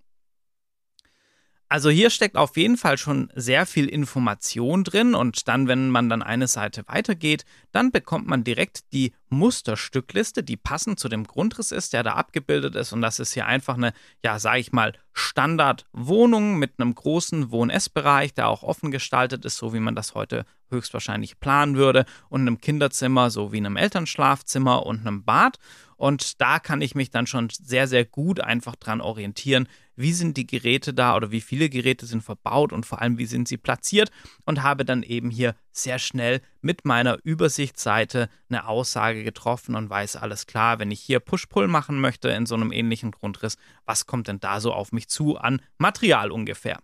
Also 1.67 1.89
hier 1.89 2.11
steckt 2.11 2.37
auf 2.37 2.57
jeden 2.57 2.77
Fall 2.77 2.97
schon 2.97 3.31
sehr 3.33 3.65
viel 3.65 3.87
Information 3.87 4.83
drin 4.83 5.15
und 5.15 5.47
dann, 5.47 5.67
wenn 5.67 5.89
man 5.89 6.09
dann 6.09 6.21
eine 6.21 6.47
Seite 6.47 6.83
weitergeht, 6.87 7.43
dann 7.71 7.91
bekommt 7.91 8.27
man 8.27 8.43
direkt 8.43 8.93
die 8.93 9.13
Musterstückliste, 9.29 10.43
die 10.43 10.57
passend 10.57 10.99
zu 10.99 11.09
dem 11.09 11.25
Grundriss 11.25 11.71
ist, 11.71 11.93
der 11.93 12.03
da 12.03 12.13
abgebildet 12.13 12.75
ist. 12.75 12.93
Und 12.93 13.01
das 13.01 13.19
ist 13.19 13.33
hier 13.33 13.47
einfach 13.47 13.77
eine, 13.77 13.93
ja, 14.23 14.37
sage 14.37 14.59
ich 14.59 14.73
mal, 14.73 14.93
Standardwohnung 15.13 16.57
mit 16.59 16.73
einem 16.77 16.93
großen 16.93 17.49
Wohn-Ess-Bereich, 17.49 18.35
der 18.35 18.47
auch 18.47 18.61
offen 18.61 18.91
gestaltet 18.91 19.43
ist, 19.43 19.57
so 19.57 19.73
wie 19.73 19.79
man 19.79 19.95
das 19.95 20.13
heute 20.13 20.45
höchstwahrscheinlich 20.69 21.39
planen 21.39 21.77
würde. 21.77 22.05
Und 22.29 22.41
einem 22.41 22.61
Kinderzimmer, 22.61 23.31
so 23.31 23.51
wie 23.51 23.57
einem 23.57 23.75
Elternschlafzimmer 23.75 24.85
und 24.85 25.01
einem 25.01 25.23
Bad. 25.23 25.57
Und 25.97 26.41
da 26.41 26.59
kann 26.59 26.81
ich 26.81 26.93
mich 26.93 27.09
dann 27.09 27.25
schon 27.25 27.49
sehr, 27.49 27.87
sehr 27.87 28.05
gut 28.05 28.39
einfach 28.39 28.75
dran 28.75 29.01
orientieren, 29.01 29.67
wie 29.95 30.13
sind 30.13 30.37
die 30.37 30.47
Geräte 30.47 30.93
da 30.93 31.15
oder 31.15 31.31
wie 31.31 31.41
viele 31.41 31.69
Geräte 31.69 32.05
sind 32.05 32.21
verbaut 32.21 32.73
und 32.73 32.85
vor 32.85 33.01
allem, 33.01 33.17
wie 33.17 33.25
sind 33.25 33.47
sie 33.47 33.57
platziert 33.57 34.11
und 34.45 34.63
habe 34.63 34.85
dann 34.85 35.03
eben 35.03 35.29
hier 35.29 35.55
sehr 35.71 35.99
schnell 35.99 36.41
mit 36.61 36.85
meiner 36.85 37.17
Übersichtsseite 37.23 38.29
eine 38.49 38.67
Aussage 38.67 39.23
getroffen 39.23 39.75
und 39.75 39.89
weiß 39.89 40.15
alles 40.17 40.47
klar, 40.47 40.79
wenn 40.79 40.91
ich 40.91 41.01
hier 41.01 41.19
Push-Pull 41.19 41.67
machen 41.67 41.99
möchte 41.99 42.29
in 42.29 42.45
so 42.45 42.55
einem 42.55 42.71
ähnlichen 42.71 43.11
Grundriss, 43.11 43.57
was 43.85 44.05
kommt 44.05 44.27
denn 44.27 44.39
da 44.39 44.59
so 44.59 44.73
auf 44.73 44.91
mich 44.91 45.07
zu 45.07 45.37
an 45.37 45.61
Material 45.77 46.31
ungefähr? 46.31 46.79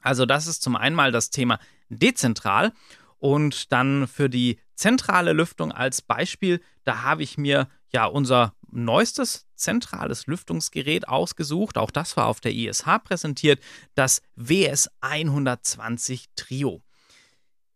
Also 0.00 0.26
das 0.26 0.46
ist 0.46 0.62
zum 0.62 0.76
einen 0.76 0.96
mal 0.96 1.12
das 1.12 1.30
Thema 1.30 1.58
dezentral 1.88 2.72
und 3.18 3.70
dann 3.70 4.08
für 4.08 4.30
die 4.30 4.58
zentrale 4.74 5.34
Lüftung 5.34 5.72
als 5.72 6.00
Beispiel, 6.00 6.60
da 6.84 7.02
habe 7.02 7.22
ich 7.22 7.36
mir 7.36 7.68
ja 7.92 8.06
unser 8.06 8.54
neuestes 8.72 9.46
zentrales 9.54 10.26
Lüftungsgerät 10.26 11.08
ausgesucht. 11.08 11.78
Auch 11.78 11.90
das 11.90 12.16
war 12.16 12.26
auf 12.26 12.40
der 12.40 12.54
ISH 12.54 12.84
präsentiert, 13.04 13.60
das 13.94 14.22
WS 14.36 14.90
120 15.00 16.26
Trio. 16.36 16.82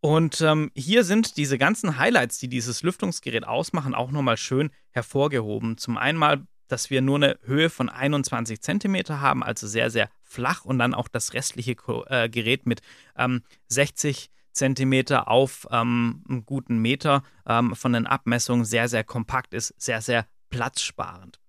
Und 0.01 0.43
ähm, 0.43 0.71
hier 0.75 1.03
sind 1.03 1.39
diese 1.39 1.57
ganzen 1.57 1.97
Highlights, 1.97 2.39
die 2.39 2.49
dieses 2.49 2.83
Lüftungsgerät 2.83 3.47
ausmachen, 3.47 3.95
auch 3.95 4.11
nochmal 4.11 4.37
schön 4.37 4.71
hervorgehoben. 4.91 5.79
Zum 5.79 5.97
einen 5.97 6.19
mal, 6.19 6.47
dass 6.69 6.91
wir 6.91 7.01
nur 7.01 7.17
eine 7.17 7.39
Höhe 7.45 7.71
von 7.71 7.89
21 7.89 8.61
cm 8.61 8.97
haben, 9.09 9.43
also 9.43 9.67
sehr, 9.67 9.91
sehr 9.91 10.11
flach 10.23 10.67
und 10.67 10.79
dann 10.79 10.93
auch 10.93 11.09
das 11.09 11.33
restliche 11.33 11.77
äh, 12.09 12.29
Gerät 12.29 12.67
mit 12.67 12.83
ähm, 13.17 13.45
60 13.69 14.31
Zentimeter 14.55 15.29
auf 15.29 15.67
ähm, 15.71 16.23
einen 16.29 16.47
guten 16.47 16.79
Meter 16.79 17.23
ähm, 17.47 17.75
von 17.75 17.93
den 17.93 18.07
Abmessungen 18.07 18.65
sehr, 18.65 18.89
sehr 18.89 19.05
kompakt 19.05 19.53
ist, 19.53 19.75
sehr, 19.79 20.01
sehr 20.01 20.27
platzsparend. 20.55 21.41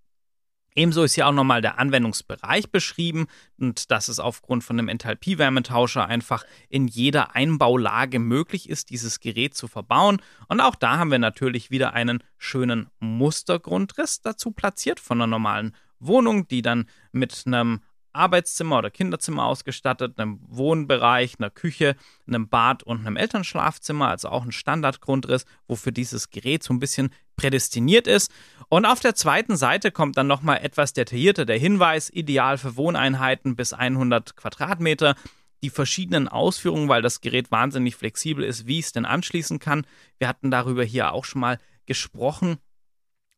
Ebenso 0.77 1.03
ist 1.03 1.13
hier 1.15 1.27
auch 1.27 1.31
nochmal 1.31 1.62
der 1.62 1.79
Anwendungsbereich 1.79 2.69
beschrieben 2.69 3.27
und 3.57 3.91
dass 3.91 4.09
es 4.09 4.19
aufgrund 4.19 4.63
von 4.63 4.77
einem 4.77 4.89
Enthalpie-Wärmetauscher 4.89 6.05
einfach 6.05 6.43
in 6.67 6.88
jeder 6.88 7.33
Einbaulage 7.33 8.19
möglich 8.19 8.67
ist, 8.67 8.89
dieses 8.89 9.21
Gerät 9.21 9.53
zu 9.53 9.67
verbauen. 9.69 10.21
Und 10.50 10.59
auch 10.59 10.75
da 10.75 10.97
haben 10.97 11.12
wir 11.12 11.19
natürlich 11.19 11.71
wieder 11.71 11.93
einen 11.93 12.21
schönen 12.38 12.88
Mustergrundriss 13.00 14.21
dazu 14.21 14.51
platziert 14.51 15.00
von 15.00 15.19
einer 15.19 15.27
normalen 15.27 15.75
Wohnung, 16.00 16.47
die 16.50 16.62
dann 16.62 16.89
mit 17.13 17.43
einem 17.45 17.81
Arbeitszimmer 18.15 18.79
oder 18.79 18.89
Kinderzimmer 18.89 19.45
ausgestattet, 19.45 20.17
einem 20.17 20.39
Wohnbereich, 20.48 21.36
einer 21.39 21.50
Küche, 21.50 21.95
einem 22.27 22.48
Bad 22.48 22.84
und 22.84 23.00
einem 23.00 23.17
Elternschlafzimmer, 23.17 24.07
also 24.07 24.29
auch 24.29 24.43
ein 24.43 24.51
Standardgrundriss, 24.51 25.45
wofür 25.67 25.91
dieses 25.91 26.29
Gerät 26.29 26.63
so 26.63 26.74
ein 26.74 26.79
bisschen 26.79 27.12
prädestiniert 27.36 28.07
ist. 28.07 28.31
Und 28.69 28.86
auf 28.86 29.00
der 29.00 29.15
zweiten 29.15 29.57
Seite 29.57 29.91
kommt 29.91 30.17
dann 30.17 30.27
nochmal 30.27 30.60
etwas 30.63 30.93
detaillierter 30.93 31.45
der 31.45 31.57
Hinweis, 31.60 32.10
ideal 32.10 32.57
für 32.57 32.77
Wohneinheiten 32.77 33.55
bis 33.55 33.74
100 33.74 34.36
Quadratmeter. 34.36 35.15
Die 35.63 35.69
verschiedenen 35.69 36.27
Ausführungen, 36.27 36.89
weil 36.89 37.01
das 37.01 37.22
Gerät 37.22 37.51
wahnsinnig 37.51 37.95
flexibel 37.95 38.43
ist, 38.43 38.67
wie 38.67 38.79
ich 38.79 38.86
es 38.86 38.91
denn 38.91 39.05
anschließen 39.05 39.60
kann. 39.60 39.86
Wir 40.19 40.27
hatten 40.27 40.51
darüber 40.51 40.84
hier 40.84 41.12
auch 41.12 41.25
schon 41.25 41.41
mal 41.41 41.60
gesprochen. 41.86 42.57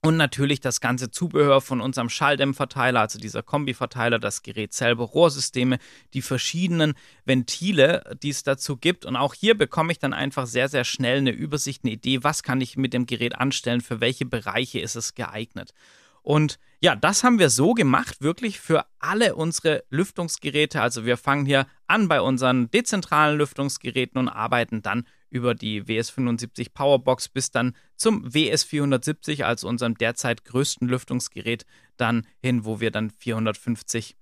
Und 0.04 0.16
natürlich 0.16 0.60
das 0.62 0.80
ganze 0.80 1.10
Zubehör 1.10 1.60
von 1.60 1.82
unserem 1.82 2.10
Schalldämmverteiler, 2.10 3.02
also 3.02 3.20
dieser 3.20 3.42
Kombiverteiler, 3.42 4.20
das 4.20 4.44
Gerät 4.44 4.74
selber, 4.74 5.04
Rohrsysteme, 5.04 5.80
die 6.14 6.22
verschiedenen 6.22 6.94
Ventile, 7.26 8.16
die 8.22 8.30
es 8.30 8.44
dazu 8.44 8.78
gibt. 8.78 9.06
Und 9.06 9.16
auch 9.16 9.34
hier 9.34 9.58
bekomme 9.58 9.92
ich 9.92 10.00
dann 10.00 10.14
einfach 10.14 10.46
sehr, 10.46 10.70
sehr 10.70 10.84
schnell 10.84 11.18
eine 11.18 11.32
Übersicht, 11.32 11.84
eine 11.84 11.94
Idee, 11.94 12.24
was 12.24 12.44
kann 12.44 12.62
ich 12.62 12.78
mit 12.78 12.94
dem 12.94 13.08
Gerät 13.08 13.36
anstellen, 13.36 13.82
für 13.82 14.00
welche 14.00 14.26
Bereiche 14.26 14.80
ist 14.80 14.96
es 14.96 15.16
geeignet. 15.16 15.74
Und 16.22 16.60
ja, 16.80 16.96
das 16.96 17.24
haben 17.24 17.40
wir 17.40 17.50
so 17.50 17.74
gemacht, 17.74 18.22
wirklich 18.22 18.60
für 18.60 18.86
alle 19.00 19.34
unsere 19.34 19.84
Lüftungsgeräte. 19.90 20.82
Also 20.82 21.06
wir 21.06 21.18
fangen 21.18 21.46
hier 21.46 21.66
an 21.88 22.08
bei 22.08 22.22
unseren 22.22 22.70
dezentralen 22.70 23.38
Lüftungsgeräten 23.38 24.20
und 24.20 24.30
arbeiten 24.30 24.82
dann 24.82 25.08
über 25.30 25.56
die 25.56 25.84
WS75 25.84 26.74
Powerbox 26.74 27.30
bis 27.30 27.52
dann 27.52 27.76
zum 27.96 28.26
WS470, 28.28 29.44
also 29.44 29.68
unserem 29.68 29.96
derzeit 29.96 30.46
größten 30.46 30.88
Lüftungsgerät, 30.88 31.66
dann 31.98 32.26
hin, 32.40 32.66
wo 32.66 32.80
wir 32.80 32.92
dann 32.92 33.10
450 33.10 34.16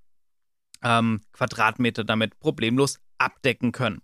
ähm, 0.84 1.22
Quadratmeter 1.32 2.04
damit 2.04 2.40
problemlos 2.40 3.00
abdecken 3.18 3.72
können. 3.72 4.02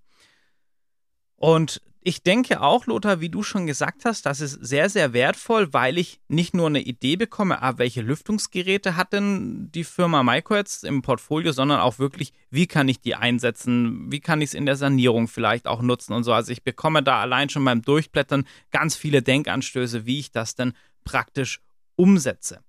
Und 1.35 1.81
ich 2.03 2.23
denke 2.23 2.61
auch, 2.61 2.87
Lothar, 2.87 3.21
wie 3.21 3.29
du 3.29 3.43
schon 3.43 3.67
gesagt 3.67 4.05
hast, 4.05 4.25
das 4.25 4.41
ist 4.41 4.53
sehr, 4.53 4.89
sehr 4.89 5.13
wertvoll, 5.13 5.71
weil 5.71 5.99
ich 5.99 6.19
nicht 6.27 6.55
nur 6.55 6.65
eine 6.65 6.81
Idee 6.81 7.15
bekomme, 7.15 7.61
ah, 7.61 7.77
welche 7.77 8.01
Lüftungsgeräte 8.01 8.95
hat 8.95 9.13
denn 9.13 9.71
die 9.71 9.83
Firma 9.83 10.23
Maiko 10.23 10.55
jetzt 10.55 10.83
im 10.83 11.03
Portfolio, 11.03 11.51
sondern 11.51 11.79
auch 11.79 11.99
wirklich, 11.99 12.33
wie 12.49 12.65
kann 12.65 12.89
ich 12.89 13.01
die 13.01 13.13
einsetzen, 13.13 14.11
wie 14.11 14.19
kann 14.19 14.41
ich 14.41 14.49
es 14.49 14.53
in 14.55 14.65
der 14.65 14.77
Sanierung 14.77 15.27
vielleicht 15.27 15.67
auch 15.67 15.83
nutzen 15.83 16.13
und 16.13 16.23
so. 16.23 16.33
Also 16.33 16.51
ich 16.51 16.63
bekomme 16.63 17.03
da 17.03 17.21
allein 17.21 17.49
schon 17.49 17.63
beim 17.63 17.83
Durchblättern 17.83 18.47
ganz 18.71 18.95
viele 18.95 19.21
Denkanstöße, 19.21 20.07
wie 20.07 20.17
ich 20.17 20.31
das 20.31 20.55
denn 20.55 20.73
praktisch 21.03 21.61
umsetze. 21.97 22.61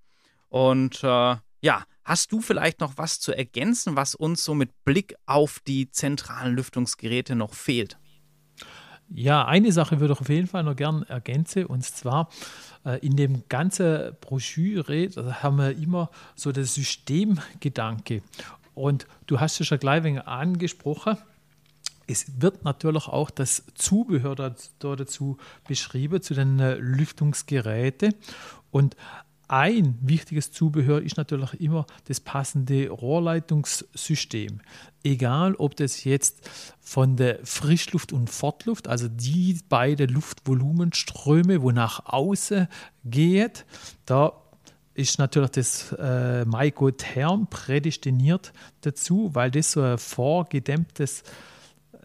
Und 0.49 1.03
äh, 1.03 1.37
ja, 1.61 1.85
hast 2.03 2.31
du 2.31 2.39
vielleicht 2.39 2.81
noch 2.81 2.97
was 2.97 3.19
zu 3.19 3.35
ergänzen, 3.35 3.95
was 3.95 4.13
uns 4.13 4.43
so 4.43 4.53
mit 4.53 4.83
Blick 4.85 5.15
auf 5.25 5.59
die 5.65 5.89
zentralen 5.89 6.55
Lüftungsgeräte 6.55 7.35
noch 7.35 7.55
fehlt? 7.55 7.97
Ja, 9.15 9.45
eine 9.45 9.71
Sache 9.71 9.99
würde 9.99 10.15
ich 10.15 10.19
auf 10.19 10.29
jeden 10.29 10.47
Fall 10.47 10.63
noch 10.63 10.75
gern 10.75 11.03
ergänzen 11.03 11.67
und 11.67 11.83
zwar 11.83 12.29
äh, 12.83 12.97
in 13.05 13.15
dem 13.15 13.43
ganzen 13.47 14.13
Broschüre 14.19 15.09
haben 15.43 15.57
wir 15.57 15.77
immer 15.77 16.09
so 16.35 16.51
das 16.51 16.73
Systemgedanke 16.73 18.23
und 18.73 19.05
du 19.27 19.39
hast 19.39 19.59
es 19.61 19.67
schon 19.67 19.77
gleich 19.77 20.03
ein 20.03 20.17
angesprochen. 20.19 21.17
Es 22.07 22.41
wird 22.41 22.65
natürlich 22.65 23.07
auch 23.07 23.29
das 23.29 23.63
Zubehör 23.75 24.35
dazu 24.35 25.37
beschrieben, 25.67 26.21
zu 26.21 26.33
den 26.33 26.59
äh, 26.59 26.75
Lüftungsgeräten. 26.75 28.13
Und 28.71 28.97
ein 29.47 29.97
wichtiges 30.01 30.51
Zubehör 30.51 31.01
ist 31.01 31.17
natürlich 31.17 31.59
immer 31.59 31.85
das 32.07 32.19
passende 32.19 32.89
Rohrleitungssystem. 32.89 34.61
Egal, 35.03 35.55
ob 35.55 35.75
das 35.75 36.03
jetzt 36.05 36.49
von 36.79 37.17
der 37.17 37.39
Frischluft 37.43 38.13
und 38.13 38.29
Fortluft, 38.29 38.87
also 38.87 39.07
die 39.09 39.59
beiden 39.67 40.09
Luftvolumenströme, 40.09 41.61
wo 41.61 41.71
nach 41.71 42.05
außen 42.05 42.67
geht, 43.03 43.65
da 44.05 44.33
ist 44.93 45.19
natürlich 45.19 45.51
das 45.51 45.91
äh, 45.93 46.45
Maikotherm 46.45 47.47
prädestiniert 47.47 48.53
dazu, 48.81 49.31
weil 49.33 49.51
das 49.51 49.71
so 49.71 49.81
ein 49.81 49.97
vorgedämmtes 49.97 51.23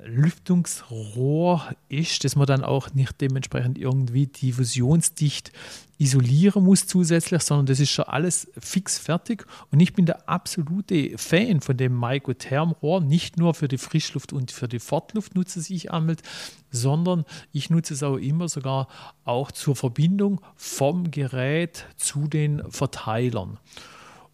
Lüftungsrohr 0.05 1.75
ist, 1.89 2.25
dass 2.25 2.37
man 2.37 2.47
dann 2.47 2.65
auch 2.65 2.93
nicht 2.95 3.21
dementsprechend 3.21 3.79
irgendwie 3.79 4.27
diffusionsdicht 4.27 5.53
isolieren 5.99 6.65
muss 6.65 6.87
zusätzlich, 6.87 7.43
sondern 7.43 7.67
das 7.67 7.81
ist 7.81 7.91
schon 7.91 8.05
alles 8.05 8.49
fix 8.59 8.99
fertig. 8.99 9.45
Und 9.71 9.81
ich 9.81 9.93
bin 9.95 10.07
der 10.07 10.29
absolute 10.29 11.19
Fan 11.19 11.61
von 11.61 11.77
dem 11.77 11.93
Maikotherm-Rohr, 11.95 13.01
nicht 13.01 13.37
nur 13.37 13.55
für 13.55 13.67
die 13.67 13.79
Frischluft 13.79 14.33
und 14.33 14.53
für 14.53 14.69
die 14.69 14.79
Fortluft 14.79 15.35
nutze 15.35 15.61
ich 15.73 15.93
Ammelt, 15.93 16.23
sondern 16.71 17.25
ich 17.53 17.69
nutze 17.69 17.95
es 17.95 18.03
auch 18.03 18.17
immer 18.17 18.49
sogar 18.49 18.87
auch 19.25 19.51
zur 19.51 19.75
Verbindung 19.75 20.41
vom 20.55 21.11
Gerät 21.11 21.87
zu 21.97 22.29
den 22.29 22.63
Verteilern. 22.71 23.59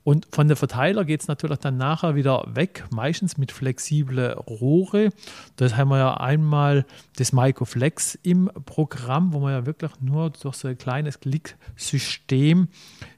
Und 0.05 0.29
von 0.31 0.49
der 0.49 0.57
Verteiler 0.57 1.07
geht 1.07 1.23
es 1.23 1.29
natürlich 1.29 1.59
dann 1.59 1.79
nachher 1.79 2.15
wieder 2.15 2.45
weg, 2.47 2.85
meistens 2.91 3.39
mit 3.39 3.51
flexiblen 3.51 4.35
Rohre. 4.35 5.09
Das 5.57 5.77
haben 5.77 5.89
wir 5.89 5.99
ja 5.99 6.15
einmal 6.19 6.85
das 7.17 7.33
Microflex 7.33 8.19
im 8.23 8.51
Programm, 8.67 9.33
wo 9.33 9.41
man 9.41 9.53
ja 9.53 9.67
wirklich 9.67 9.93
nur 10.01 10.31
durch 10.31 10.57
so 10.57 10.69
ein 10.69 10.77
kleines 10.77 11.21
Klicksystem 11.21 12.69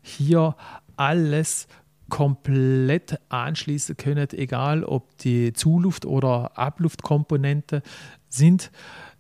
hier 0.01 0.55
alles 0.97 1.67
komplett 2.09 3.19
anschließen 3.31 3.97
können, 3.97 4.29
egal 4.33 4.85
ob 4.85 5.19
die 5.19 5.53
Zuluft- 5.53 6.07
oder 6.07 6.57
Abluftkomponente 6.57 7.83
sind. 8.29 8.71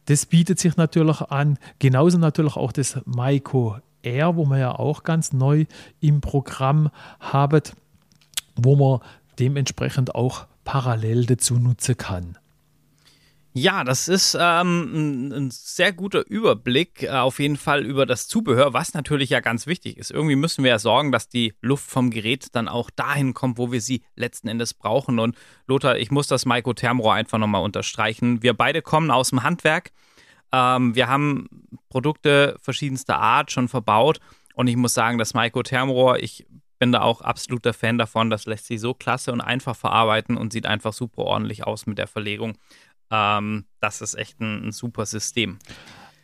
Das 0.05 0.27
bietet 0.27 0.61
sich 0.61 0.77
natürlich 0.77 1.21
an. 1.21 1.59
Genauso 1.81 2.19
natürlich 2.19 2.55
auch 2.55 2.71
das 2.71 3.01
Maiko 3.07 3.77
R, 4.03 4.37
wo 4.37 4.47
wir 4.47 4.59
ja 4.59 4.73
auch 4.73 5.03
ganz 5.03 5.33
neu 5.33 5.67
im 6.01 6.21
Programm 6.21 6.91
haben, 7.21 7.63
wo 8.55 8.77
man 8.77 9.01
dementsprechend 9.39 10.15
auch 10.15 10.47
parallel 10.65 11.27
dazu 11.27 11.55
nutzen 11.59 11.97
kann. 11.97 12.39
Ja, 13.59 13.85
das 13.85 14.07
ist 14.07 14.37
ähm, 14.39 15.33
ein, 15.33 15.51
sehr 15.51 15.91
guter 15.91 16.27
Überblick 16.29 17.05
äh, 17.05 17.09
auf 17.09 17.39
jeden 17.39 17.57
Fall 17.57 17.87
über 17.87 18.05
das 18.05 18.29
Zubehör, 18.29 18.75
was 18.75 18.93
natürlich 18.93 19.31
ja 19.31 19.41
ganz 19.41 19.67
wichtig 19.67 19.97
ist. 19.97 20.11
Irgendwie 20.11 20.37
müssen 20.37 20.63
wir 20.63 20.73
ja 20.73 20.79
sorgen, 20.79 21.11
dass 21.11 21.31
die 21.31 21.55
Luft 21.63 21.89
vom 21.89 22.11
Gerät 22.11 22.49
dann 22.53 22.69
auch 22.69 22.91
dahin 22.91 23.33
kommt, 23.33 23.57
wo 23.57 23.73
wir 23.73 23.81
sie 23.81 24.03
letzten 24.15 24.49
Endes 24.49 24.75
brauchen. 24.75 25.19
Und 25.19 25.39
Lothar, 25.67 25.97
ich 25.97 26.11
muss 26.11 26.27
das 26.27 26.45
Maiko 26.45 26.75
Thermrohr 26.75 27.15
einfach 27.15 27.39
nochmal 27.39 27.63
unterstreichen. 27.63 28.43
Wir 28.43 28.53
beide 28.53 28.83
kommen 28.83 29.11
aus 29.11 29.31
dem 29.31 29.43
Handwerk. 29.43 29.91
Ähm, 30.53 30.95
wir 30.95 31.09
haben 31.09 31.49
Produkte 31.89 32.57
verschiedenster 32.61 33.19
Art 33.19 33.51
schon 33.51 33.69
verbaut. 33.69 34.21
Und 34.55 34.69
ich 34.69 34.77
muss 34.77 34.95
sagen, 34.95 35.19
das 35.19 35.35
Maiko 35.35 35.63
Thermrohr, 35.63 36.19
ich 36.19 36.47
bin 36.79 36.93
da 36.93 37.03
auch 37.03 37.21
absoluter 37.21 37.73
Fan 37.73 37.99
davon. 37.99 38.31
Das 38.31 38.47
lässt 38.47 38.67
sich 38.67 38.81
so 38.81 38.95
klasse 38.95 39.33
und 39.33 39.41
einfach 39.41 39.77
verarbeiten 39.77 40.37
und 40.37 40.53
sieht 40.53 40.67
einfach 40.67 40.93
super 40.93 41.23
ordentlich 41.23 41.67
aus 41.67 41.87
mit 41.87 41.99
der 41.99 42.07
Verlegung. 42.07 42.57
Ähm, 43.11 43.65
das 43.81 44.01
ist 44.01 44.15
echt 44.15 44.41
ein, 44.41 44.69
ein 44.69 44.73
super 44.73 45.07
System. 45.07 45.59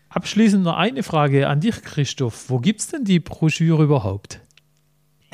Abschließend 0.09 0.63
noch 0.63 0.77
eine 0.77 1.03
Frage 1.03 1.49
an 1.49 1.61
dich, 1.61 1.83
Christoph. 1.83 2.51
Wo 2.51 2.59
gibt 2.59 2.81
es 2.81 2.89
denn 2.89 3.05
die 3.05 3.21
Broschüre 3.21 3.85
überhaupt? 3.85 4.41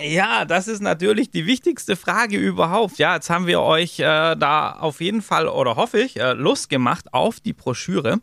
Ja, 0.01 0.45
das 0.45 0.69
ist 0.69 0.81
natürlich 0.81 1.31
die 1.31 1.47
wichtigste 1.47 1.97
Frage 1.97 2.37
überhaupt. 2.37 2.99
Ja, 2.99 3.17
jetzt 3.17 3.31
haben 3.31 3.49
wir 3.49 3.61
euch 3.61 3.99
äh, 3.99 4.37
da 4.37 4.73
auf 4.79 5.01
jeden 5.01 5.23
Fall 5.23 5.49
oder 5.49 5.75
hoffe 5.75 5.99
ich 5.99 6.21
äh, 6.21 6.35
Lust 6.35 6.69
gemacht 6.69 7.13
auf 7.13 7.41
die 7.41 7.53
Broschüre. 7.53 8.21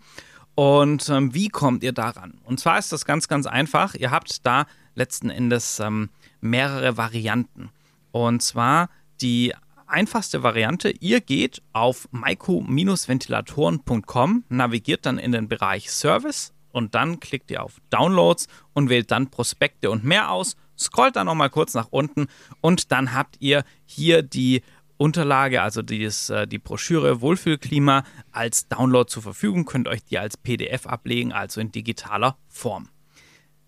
Und 0.55 1.09
ähm, 1.09 1.33
wie 1.33 1.50
kommt 1.50 1.83
ihr 1.83 1.91
daran? 1.91 2.39
Und 2.45 2.59
zwar 2.59 2.79
ist 2.79 2.91
das 2.91 3.05
ganz, 3.05 3.27
ganz 3.27 3.45
einfach. 3.45 3.93
Ihr 3.95 4.12
habt 4.12 4.45
da 4.45 4.65
letzten 4.95 5.29
Endes 5.29 5.79
ähm, 5.79 6.09
mehrere 6.39 6.97
Varianten. 6.97 7.69
Und 8.12 8.41
zwar 8.41 8.89
die 9.21 9.53
einfachste 9.88 10.43
Variante, 10.43 10.93
ihr 11.00 11.21
geht 11.21 11.62
auf 11.74 12.07
maiko-ventilatoren.com, 12.12 14.43
navigiert 14.50 15.05
dann 15.05 15.17
in 15.17 15.33
den 15.33 15.47
Bereich 15.47 15.91
Service 15.91 16.53
und 16.71 16.95
dann 16.95 17.19
klickt 17.19 17.51
ihr 17.51 17.62
auf 17.63 17.79
Downloads 17.89 18.47
und 18.74 18.89
wählt 18.89 19.12
dann 19.12 19.29
Prospekte 19.29 19.91
und 19.91 20.03
mehr 20.03 20.31
aus, 20.31 20.57
scrollt 20.77 21.15
dann 21.15 21.27
nochmal 21.27 21.50
kurz 21.50 21.74
nach 21.74 21.88
unten 21.89 22.27
und 22.62 22.91
dann 22.91 23.13
habt 23.13 23.38
ihr 23.39 23.63
hier 23.85 24.21
die 24.24 24.62
Unterlage, 24.97 25.61
also 25.61 25.81
dieses, 25.81 26.29
äh, 26.29 26.47
die 26.47 26.59
Broschüre 26.59 27.21
Wohlfühlklima 27.21 28.03
als 28.31 28.67
Download 28.67 29.09
zur 29.09 29.23
Verfügung, 29.23 29.65
könnt 29.65 29.87
euch 29.87 30.03
die 30.03 30.19
als 30.19 30.37
PDF 30.37 30.87
ablegen, 30.87 31.33
also 31.33 31.61
in 31.61 31.71
digitaler 31.71 32.37
Form. 32.47 32.89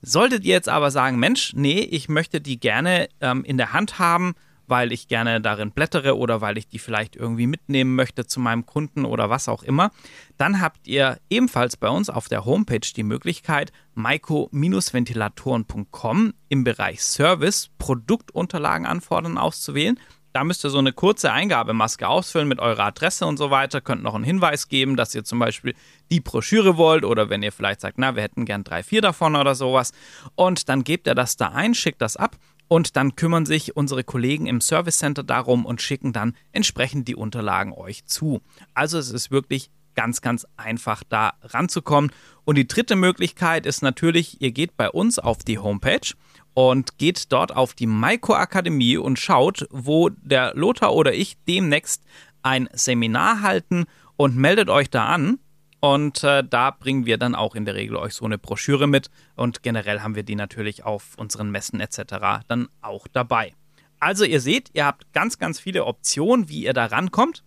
Solltet 0.01 0.45
ihr 0.45 0.53
jetzt 0.53 0.69
aber 0.69 0.91
sagen, 0.91 1.19
Mensch, 1.19 1.53
nee, 1.55 1.79
ich 1.79 2.07
möchte 2.07 2.39
die 2.39 2.59
gerne 2.59 3.09
ähm, 3.19 3.43
in 3.43 3.57
der 3.57 3.73
Hand 3.73 3.99
haben, 3.99 4.35
weil 4.67 4.91
ich 4.91 5.07
gerne 5.07 5.39
darin 5.41 5.71
blättere 5.71 6.17
oder 6.17 6.41
weil 6.41 6.57
ich 6.57 6.67
die 6.67 6.79
vielleicht 6.79 7.15
irgendwie 7.15 7.47
mitnehmen 7.47 7.95
möchte 7.95 8.27
zu 8.27 8.41
meinem 8.41 8.65
Kunden 8.65 9.05
oder 9.05 9.29
was 9.29 9.47
auch 9.47 9.61
immer, 9.63 9.91
dann 10.37 10.59
habt 10.61 10.87
ihr 10.87 11.19
ebenfalls 11.29 11.77
bei 11.77 11.87
uns 11.89 12.09
auf 12.09 12.27
der 12.27 12.43
Homepage 12.45 12.81
die 12.95 13.03
Möglichkeit, 13.03 13.71
maiko-ventilatoren.com 13.95 16.33
im 16.49 16.63
Bereich 16.63 17.01
Service 17.01 17.69
Produktunterlagen 17.77 18.85
anfordern 18.85 19.37
auszuwählen. 19.37 19.99
Da 20.37 20.43
müsst 20.43 20.63
ihr 20.63 20.69
so 20.69 20.77
eine 20.77 20.93
kurze 20.93 21.31
Eingabemaske 21.31 22.07
ausfüllen 22.07 22.47
mit 22.47 22.59
eurer 22.59 22.85
Adresse 22.85 23.25
und 23.25 23.37
so 23.37 23.49
weiter. 23.49 23.81
Könnt 23.81 24.03
noch 24.03 24.13
einen 24.13 24.23
Hinweis 24.23 24.67
geben, 24.67 24.95
dass 24.95 25.15
ihr 25.15 25.23
zum 25.23 25.39
Beispiel 25.39 25.73
die 26.11 26.19
Broschüre 26.19 26.77
wollt 26.77 27.05
oder 27.05 27.31
wenn 27.31 27.41
ihr 27.41 27.51
vielleicht 27.51 27.81
sagt, 27.81 27.97
na, 27.97 28.15
wir 28.15 28.21
hätten 28.21 28.45
gern 28.45 28.63
drei, 28.63 28.83
vier 28.83 29.01
davon 29.01 29.35
oder 29.35 29.55
sowas. 29.55 29.93
Und 30.35 30.69
dann 30.69 30.83
gebt 30.83 31.07
ihr 31.07 31.15
das 31.15 31.37
da 31.37 31.47
ein, 31.47 31.73
schickt 31.73 32.03
das 32.03 32.17
ab 32.17 32.37
und 32.67 32.95
dann 32.97 33.15
kümmern 33.15 33.47
sich 33.47 33.75
unsere 33.75 34.03
Kollegen 34.03 34.45
im 34.45 34.61
Service 34.61 34.99
Center 34.99 35.23
darum 35.23 35.65
und 35.65 35.81
schicken 35.81 36.13
dann 36.13 36.35
entsprechend 36.51 37.07
die 37.07 37.15
Unterlagen 37.15 37.73
euch 37.73 38.05
zu. 38.05 38.41
Also 38.75 38.99
es 38.99 39.09
ist 39.09 39.31
wirklich 39.31 39.71
ganz, 39.95 40.21
ganz 40.21 40.45
einfach 40.55 41.03
da 41.09 41.33
ranzukommen. 41.41 42.11
Und 42.45 42.59
die 42.59 42.67
dritte 42.67 42.95
Möglichkeit 42.95 43.65
ist 43.65 43.81
natürlich, 43.81 44.39
ihr 44.39 44.51
geht 44.51 44.77
bei 44.77 44.91
uns 44.91 45.17
auf 45.17 45.39
die 45.39 45.57
Homepage 45.57 46.13
und 46.57 46.97
geht 46.97 47.31
dort 47.31 47.55
auf 47.55 47.75
die 47.75 47.85
Maiko 47.85 48.33
Akademie 48.33 48.97
und 48.97 49.19
schaut, 49.19 49.67
wo 49.69 50.09
der 50.09 50.55
Lothar 50.55 50.95
oder 50.95 51.13
ich 51.13 51.37
demnächst 51.47 52.03
ein 52.41 52.67
Seminar 52.73 53.43
halten 53.43 53.85
und 54.15 54.35
meldet 54.35 54.67
euch 54.67 54.89
da 54.89 55.05
an. 55.05 55.37
Und 55.81 56.23
äh, 56.23 56.43
da 56.43 56.71
bringen 56.71 57.05
wir 57.05 57.19
dann 57.19 57.35
auch 57.35 57.53
in 57.53 57.65
der 57.65 57.75
Regel 57.75 57.95
euch 57.95 58.15
so 58.15 58.25
eine 58.25 58.39
Broschüre 58.39 58.87
mit. 58.87 59.11
Und 59.35 59.61
generell 59.61 59.99
haben 59.99 60.15
wir 60.15 60.23
die 60.23 60.33
natürlich 60.33 60.83
auf 60.83 61.13
unseren 61.17 61.51
Messen 61.51 61.79
etc. 61.79 62.47
dann 62.47 62.69
auch 62.81 63.07
dabei. 63.07 63.53
Also 63.99 64.23
ihr 64.23 64.41
seht, 64.41 64.71
ihr 64.73 64.87
habt 64.87 65.13
ganz, 65.13 65.37
ganz 65.37 65.59
viele 65.59 65.85
Optionen, 65.85 66.49
wie 66.49 66.63
ihr 66.63 66.73
da 66.73 66.87
rankommt. 66.87 67.43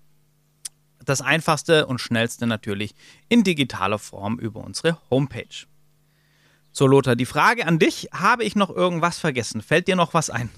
Das 1.05 1.21
einfachste 1.21 1.87
und 1.87 2.01
schnellste 2.01 2.47
natürlich 2.47 2.95
in 3.29 3.43
digitaler 3.43 3.99
Form 3.99 4.39
über 4.39 4.63
unsere 4.63 4.99
Homepage. 5.11 5.67
So, 6.73 6.87
Lothar, 6.87 7.17
die 7.17 7.27
Frage 7.27 7.67
an 7.67 7.79
dich: 7.79 8.09
Habe 8.13 8.45
ich 8.45 8.57
noch 8.57 8.71
irgendwas 8.71 9.19
vergessen? 9.19 9.63
Fällt 9.63 9.89
dir 9.89 9.97
noch 9.97 10.15
was 10.15 10.31
ein? 10.31 10.51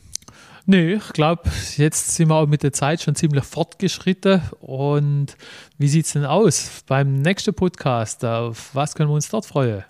Nö, 0.64 0.96
ich 0.96 1.12
glaube, 1.12 1.51
jetzt 1.77 2.14
sind 2.14 2.29
wir 2.29 2.37
auch 2.37 2.46
mit 2.46 2.62
der 2.62 2.72
Zeit 2.72 3.03
schon 3.03 3.16
ziemlich 3.16 3.44
fortgeschritten. 3.44 4.42
Und 4.61 5.37
wie 5.77 5.88
sieht 5.88 6.07
es 6.07 6.12
denn 6.12 6.25
aus 6.25 6.85
beim 6.87 7.16
nächsten 7.16 7.53
Podcast? 7.53 8.25
Auf 8.25 8.72
was 8.72 8.94
können 8.94 9.11
wir 9.11 9.14
uns 9.14 9.29
dort 9.29 9.44
freuen? 9.44 9.85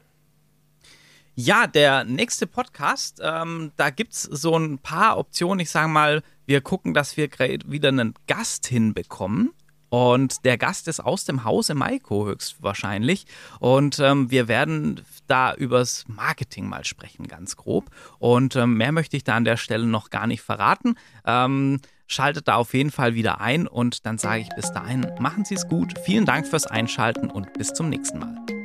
Ja, 1.34 1.66
der 1.66 2.04
nächste 2.04 2.46
Podcast, 2.46 3.20
ähm, 3.22 3.72
da 3.76 3.90
gibt 3.90 4.12
es 4.12 4.22
so 4.22 4.56
ein 4.56 4.78
paar 4.78 5.18
Optionen. 5.18 5.60
Ich 5.60 5.70
sage 5.70 5.88
mal, 5.88 6.22
wir 6.46 6.60
gucken, 6.60 6.94
dass 6.94 7.16
wir 7.16 7.28
wieder 7.66 7.88
einen 7.88 8.14
Gast 8.26 8.66
hinbekommen. 8.66 9.52
Und 9.92 10.46
der 10.46 10.56
Gast 10.56 10.88
ist 10.88 11.00
aus 11.00 11.26
dem 11.26 11.44
Hause 11.44 11.74
Maiko 11.74 12.24
höchstwahrscheinlich. 12.24 13.26
Und 13.60 13.98
ähm, 13.98 14.30
wir 14.30 14.48
werden 14.48 15.02
da 15.26 15.52
übers 15.52 16.06
Marketing 16.08 16.66
mal 16.66 16.86
sprechen, 16.86 17.28
ganz 17.28 17.58
grob. 17.58 17.90
Und 18.18 18.56
ähm, 18.56 18.78
mehr 18.78 18.90
möchte 18.92 19.18
ich 19.18 19.24
da 19.24 19.36
an 19.36 19.44
der 19.44 19.58
Stelle 19.58 19.84
noch 19.84 20.08
gar 20.08 20.26
nicht 20.26 20.40
verraten. 20.40 20.94
Ähm, 21.26 21.78
schaltet 22.06 22.48
da 22.48 22.54
auf 22.54 22.72
jeden 22.72 22.90
Fall 22.90 23.14
wieder 23.14 23.42
ein 23.42 23.66
und 23.66 24.06
dann 24.06 24.16
sage 24.16 24.40
ich 24.40 24.48
bis 24.56 24.72
dahin, 24.72 25.06
machen 25.20 25.44
Sie 25.44 25.56
es 25.56 25.68
gut. 25.68 25.98
Vielen 26.06 26.24
Dank 26.24 26.46
fürs 26.46 26.66
Einschalten 26.66 27.30
und 27.30 27.52
bis 27.52 27.74
zum 27.74 27.90
nächsten 27.90 28.18
Mal. 28.18 28.61